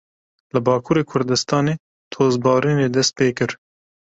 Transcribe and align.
Li 0.53 0.59
Bakurê 0.65 1.03
Kurdistanê 1.09 1.73
tozbarînê 2.13 2.87
dest 2.95 3.11
pê 3.17 3.27
kir. 3.37 3.51